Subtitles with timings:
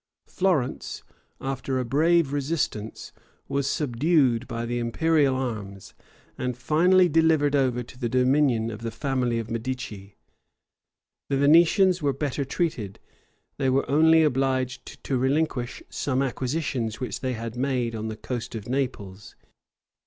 [0.25, 1.03] Florence,
[1.39, 3.11] after a brave resistance,
[3.47, 5.93] was subdued by the imperial arms,
[6.39, 10.15] and finally delivered over to the dominion of the family of Medici.
[11.29, 12.99] The Venetians were better treated:
[13.57, 18.55] they were only obliged to relinquish some acquisitions which they had made on the coast
[18.55, 19.35] of Naples.